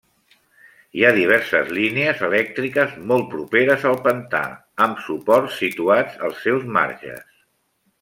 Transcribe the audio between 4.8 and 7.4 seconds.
amb suports situats als seus marges.